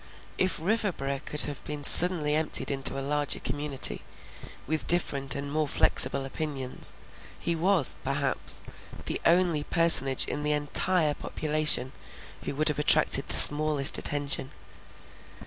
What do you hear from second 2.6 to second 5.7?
into a larger community, with different and more